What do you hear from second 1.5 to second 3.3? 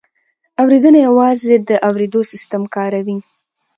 د اورېدو سیستم کاروي